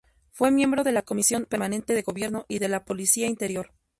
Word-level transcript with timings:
Fue 0.31 0.49
miembro 0.49 0.83
de 0.83 0.93
la 0.93 1.03
Comisión 1.03 1.45
Permanente 1.45 1.93
de 1.93 2.01
Gobierno 2.01 2.45
y 2.47 2.57
de 2.57 2.69
la 2.69 2.79
de 2.79 2.85
Policía 2.85 3.27
Interior. 3.27 3.69